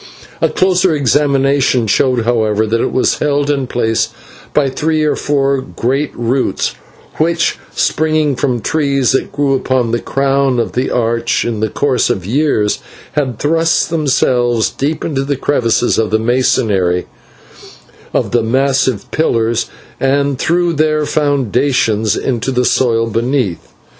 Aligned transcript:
A 0.41 0.49
closer 0.49 0.95
examination 0.95 1.85
showed, 1.85 2.23
however, 2.25 2.65
that 2.65 2.81
it 2.81 2.91
was 2.91 3.19
held 3.19 3.51
in 3.51 3.67
place 3.67 4.09
by 4.51 4.67
three 4.67 5.03
or 5.03 5.15
four 5.15 5.61
great 5.61 6.09
roots, 6.15 6.73
which, 7.17 7.59
springing 7.75 8.35
from 8.35 8.61
trees 8.61 9.11
that 9.11 9.31
grew 9.31 9.53
upon 9.53 9.91
the 9.91 9.99
crown 10.01 10.59
of 10.59 10.71
the 10.71 10.89
arch, 10.89 11.45
in 11.45 11.59
the 11.59 11.69
course 11.69 12.09
of 12.09 12.25
years 12.25 12.79
had 13.11 13.37
thrust 13.37 13.91
themselves 13.91 14.71
deep 14.71 15.05
into 15.05 15.23
the 15.23 15.35
crevices 15.37 15.99
of 15.99 16.09
the 16.09 16.17
masonry 16.17 17.05
of 18.11 18.31
the 18.31 18.41
massive 18.41 19.11
pillars, 19.11 19.69
and 19.99 20.39
through 20.39 20.73
their 20.73 21.05
foundations 21.05 22.15
into 22.17 22.49
the 22.49 22.65
soil 22.65 23.05
beneath. 23.05 23.71